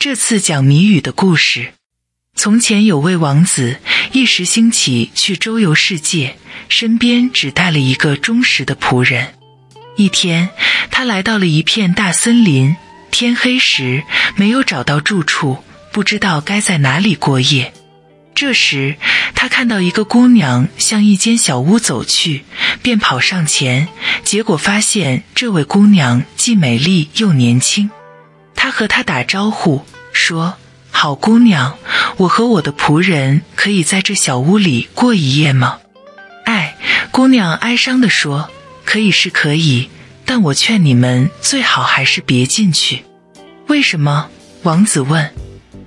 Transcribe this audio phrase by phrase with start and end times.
[0.00, 1.74] 这次讲谜语的故事。
[2.34, 3.80] 从前有位王子，
[4.12, 6.38] 一时兴起去周游世界，
[6.70, 9.34] 身边只带了一个忠实的仆人。
[9.96, 10.48] 一天，
[10.90, 12.76] 他来到了一片大森林，
[13.10, 14.02] 天黑时
[14.36, 17.74] 没有找到住处，不知道该在哪里过夜。
[18.34, 18.96] 这时，
[19.34, 22.44] 他看到一个姑娘向一间小屋走去，
[22.80, 23.88] 便跑上前，
[24.24, 27.90] 结果发现这位姑娘既美丽又年轻。
[28.80, 30.54] 和她打招呼说
[30.90, 31.76] ：“好姑娘，
[32.16, 35.80] 我和我的仆人可以在这小屋里过一夜吗？”
[36.46, 36.78] 哎，
[37.10, 38.48] 姑娘哀伤地说
[38.86, 39.90] ：“可以是可以，
[40.24, 43.04] 但我劝你们最好还是别进去。”
[43.68, 44.28] 为什么？
[44.62, 45.30] 王子问。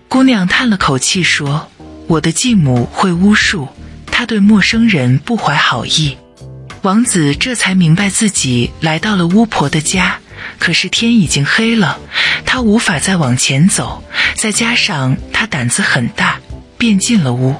[0.07, 1.67] 姑娘叹了口气说。
[2.05, 3.69] 我的继母会巫术，
[4.11, 6.17] 她对陌生人不怀好意。
[6.83, 10.19] 王子这才明白自己来到了巫婆的家，
[10.59, 11.99] 可是天已经黑了，
[12.45, 14.03] 他无法再往前走。
[14.35, 16.39] 再加上他胆子很大，
[16.77, 17.55] 便进了屋。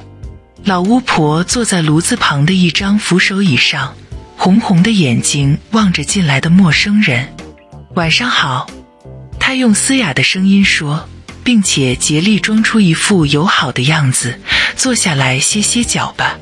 [0.64, 3.94] 老巫婆坐在炉子旁的一张扶手椅上，
[4.36, 7.34] 红红的眼睛望着进来的陌生人。
[7.94, 8.68] 晚上好，
[9.38, 11.08] 她用嘶哑的声音说。
[11.44, 14.40] 并且竭力装出一副友好的样子，
[14.76, 16.38] 坐下来歇歇脚吧。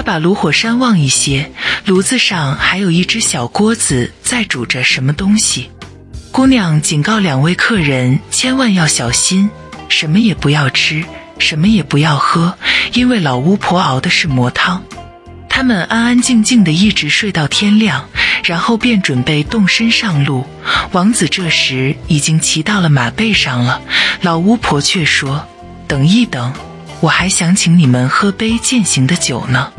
[0.00, 1.50] 他把炉火扇旺一些，
[1.84, 5.70] 炉子上还有一只小锅子在煮着什么东西。
[6.32, 9.50] 姑娘警告两位客人千万要小心，
[9.90, 11.04] 什么也不要吃，
[11.38, 12.56] 什么也不要喝，
[12.94, 14.82] 因为老巫婆熬的是魔汤。
[15.50, 18.08] 他们安安静静的一直睡到天亮。
[18.42, 20.46] 然后便准备动身上路。
[20.92, 23.82] 王子这时已经骑到了马背上了。
[24.22, 25.46] 老巫婆却说
[25.86, 26.54] ：“等一等，
[27.00, 29.70] 我还想请你们喝杯践行的酒呢。”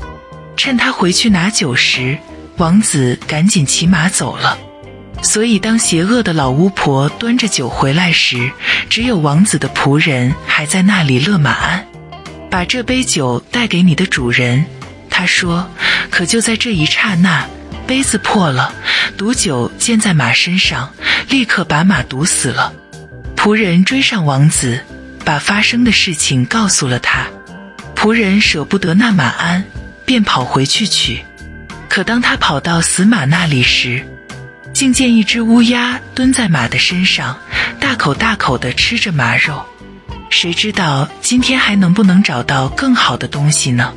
[0.57, 2.17] 趁他回去拿酒时，
[2.57, 4.57] 王子赶紧骑马走了。
[5.21, 8.51] 所以，当邪恶的老巫婆端着酒回来时，
[8.89, 11.85] 只有王子的仆人还在那里勒马鞍。
[12.49, 14.65] 把这杯酒带给你的主人，
[15.09, 15.69] 他说。
[16.09, 17.47] 可就在这一刹那。
[17.87, 18.73] 杯子破了，
[19.17, 20.93] 毒酒溅在马身上，
[21.29, 22.73] 立刻把马毒死了。
[23.35, 24.79] 仆人追上王子，
[25.25, 27.27] 把发生的事情告诉了他。
[27.95, 29.65] 仆人舍不得那马鞍，
[30.05, 31.23] 便跑回去取。
[31.89, 34.05] 可当他跑到死马那里时，
[34.73, 37.37] 竟见一只乌鸦蹲在马的身上，
[37.79, 39.63] 大口大口地吃着马肉。
[40.29, 43.93] 谁知道今天还能不能找到更好的东西呢？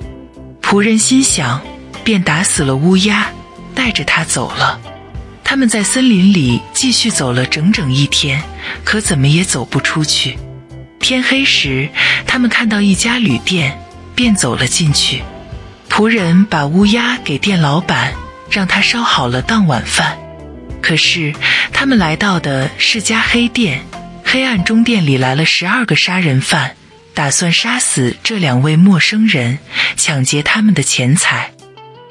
[0.60, 1.60] 仆人心想，
[2.02, 3.30] 便打死了乌鸦。
[3.76, 4.80] 带着他走了，
[5.42, 8.40] 他们在森林里继续走了整整一天，
[8.84, 10.38] 可怎么也走不出去。
[11.00, 11.88] 天黑时，
[12.24, 13.76] 他们看到一家旅店，
[14.14, 15.24] 便走了进去。
[15.88, 18.12] 仆人把乌鸦给店老板，
[18.50, 20.18] 让他烧好了当晚饭。
[20.82, 21.32] 可是
[21.72, 23.84] 他们来到的是家黑店，
[24.24, 26.76] 黑暗中店里来了十二个杀人犯，
[27.14, 29.58] 打算杀死这两位陌生人，
[29.96, 31.52] 抢劫他们的钱财。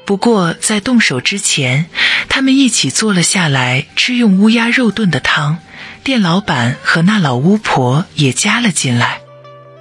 [0.06, 1.86] 不过，在动手之前，
[2.28, 5.58] 他们一起坐了下来吃用乌鸦肉炖的汤。
[6.02, 9.20] 店老板和那老巫婆也加了进来。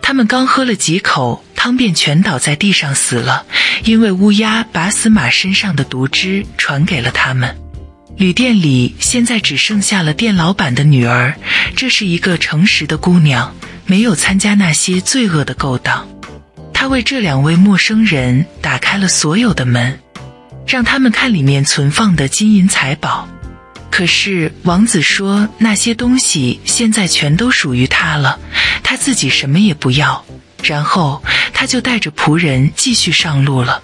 [0.01, 3.45] 他们刚喝了几口汤，便全倒在地上死了，
[3.85, 7.55] 因为乌鸦把死马身上的毒汁传给了他们。
[8.17, 11.33] 旅店里现在只剩下了店老板的女儿，
[11.73, 16.05] 这是一个诚实的姑娘，没有参加那些罪恶的勾当。
[16.73, 19.97] 她为这两位陌生人打开了所有的门。
[20.67, 23.29] 让他们看里面存放的金银财宝，
[23.89, 28.37] 可是王子说那些东西现在全都属于他了，
[28.83, 30.25] 他自己什么也不要。
[30.63, 31.21] 然后
[31.53, 33.81] 他就带着仆人继续上路了。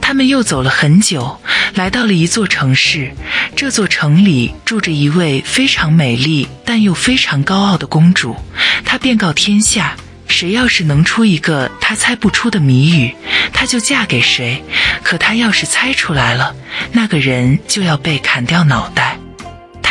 [0.00, 1.40] 他们又走了很久，
[1.74, 3.12] 来到了一座城市。
[3.56, 8.36] 这座城里住着一位非常美丽但又非常高傲的公主，
[8.84, 9.96] 她便告天下。
[10.28, 13.14] 谁要是能出一个他猜不出的谜语，
[13.52, 14.62] 他就嫁给谁。
[15.02, 16.54] 可他要是猜出来了，
[16.92, 19.15] 那个人就要被砍掉脑袋。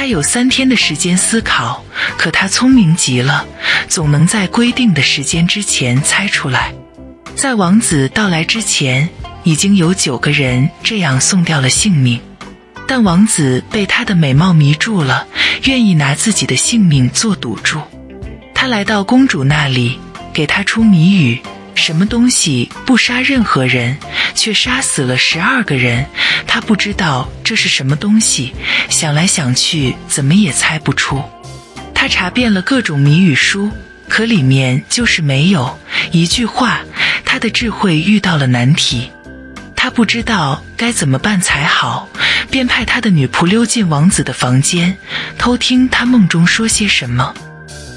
[0.05, 1.83] 他有三天的时间思考，
[2.15, 3.43] 可他聪明极了，
[3.87, 6.71] 总能在规定的时间之前猜出来。
[7.35, 9.09] 在王子到来之前，
[9.43, 12.21] 已经有九个人这样送掉了性命。
[12.87, 15.25] 但王子被她的美貌迷住了，
[15.63, 17.81] 愿意拿自己的性命做赌注。
[18.53, 19.99] 他来到公主那里。
[20.31, 21.39] 给她出谜语，
[21.73, 23.97] 什么东西不杀任何人，
[24.35, 26.05] 却杀死了十二个人？
[26.45, 28.53] 他不知道这是什么东西，
[28.89, 31.23] 想来想去，怎么也猜不出。
[31.93, 33.71] 他查遍了各种谜语书，
[34.07, 35.79] 可里面就是没有
[36.11, 36.81] 一句话。
[37.25, 39.09] 他的智慧遇到了难题，
[39.75, 42.07] 他不知道该怎么办才好，
[42.49, 44.97] 便派他的女仆溜进王子的房间，
[45.37, 47.33] 偷听他梦中说些什么。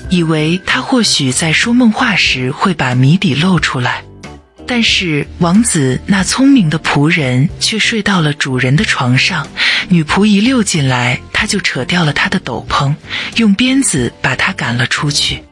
[0.08, 4.02] 以为他或许在说梦话时会把谜底露出来。
[4.68, 9.48] 但是王子那聪明的仆人却睡到了主人的床上，
[9.88, 12.94] 女仆一溜进来，他就扯掉了他的斗篷，
[13.36, 15.42] 用鞭子把他赶了出去。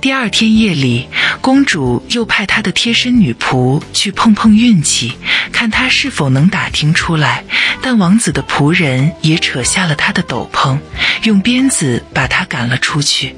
[0.00, 1.06] 第二天夜里，
[1.42, 5.12] 公主又派她的贴身女仆去碰碰运气，
[5.52, 7.44] 看他是否能打听出来。
[7.82, 10.78] 但王子的仆人也扯下了他的斗篷，
[11.24, 13.36] 用鞭子把他赶了出去。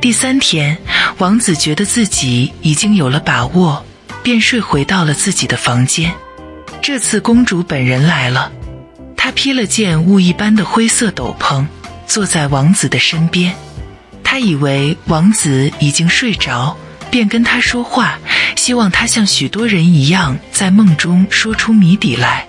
[0.00, 0.76] 第三天，
[1.18, 3.84] 王子觉得自己已经有了把握。
[4.26, 6.12] 便睡回到了自己的房间。
[6.82, 8.50] 这次公主本人来了，
[9.16, 11.64] 她披了件雾一般的灰色斗篷，
[12.08, 13.54] 坐在王子的身边。
[14.24, 16.76] 她以为王子已经睡着，
[17.08, 18.18] 便跟他说话，
[18.56, 22.48] 希望他像许多人一样在梦中说出谜底来。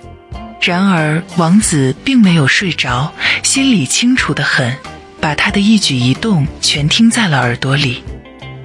[0.60, 3.12] 然而王子并没有睡着，
[3.44, 4.76] 心里清楚得很，
[5.20, 8.02] 把他的一举一动全听在了耳朵里。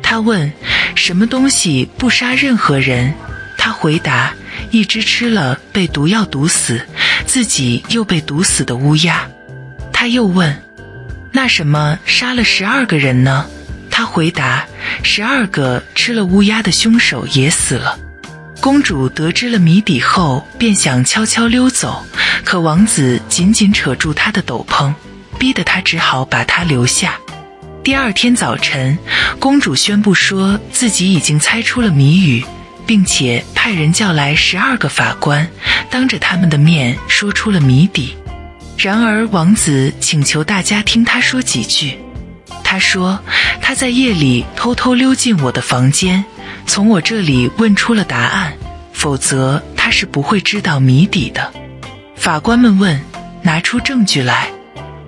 [0.02, 0.52] 他问。
[0.96, 3.14] 什么东西不杀任何人？
[3.58, 4.34] 他回答：
[4.72, 6.86] 一只吃了被毒药毒死，
[7.26, 9.28] 自己又被毒死的乌鸦。
[9.92, 10.62] 他又问：
[11.32, 13.46] 那什么杀了十二个人呢？
[13.90, 14.66] 他回答：
[15.04, 17.98] 十二个吃了乌鸦的凶手也死了。
[18.60, 22.06] 公主得知了谜底后，便想悄悄溜走，
[22.44, 24.94] 可王子紧紧扯住她的斗篷，
[25.38, 27.20] 逼得她只好把她留下。
[27.84, 28.98] 第二天早晨，
[29.40, 32.46] 公主宣布说自己已经猜出了谜语，
[32.86, 35.46] 并且派人叫来十二个法官，
[35.90, 38.16] 当着他们的面说出了谜底。
[38.78, 42.00] 然而，王子请求大家听他说几句。
[42.64, 43.20] 他说
[43.62, 46.24] 他在夜里偷偷溜进我的房间，
[46.66, 48.54] 从我这里问出了答案，
[48.94, 51.52] 否则他是不会知道谜底的。
[52.16, 53.02] 法官们问
[53.44, 54.50] ：“拿出证据来。”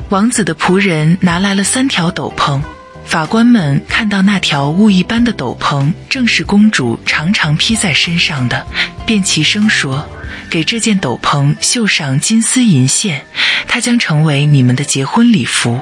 [0.10, 2.62] 王子的仆人拿来了三条斗篷，
[3.06, 8.66] 法官们看到那条雾一般的斗篷正是公主常常披在身上的，
[9.04, 10.08] 便齐声说
[10.48, 13.26] ：“给这件斗篷绣上金丝银线，
[13.68, 15.82] 它将成为你们的结婚礼服。”